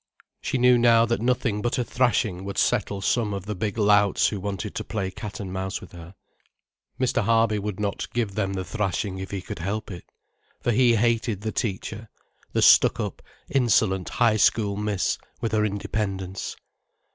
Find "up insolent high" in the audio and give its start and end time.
12.99-14.37